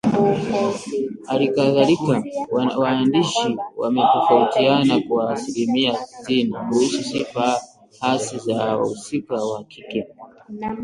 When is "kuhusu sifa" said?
6.69-7.61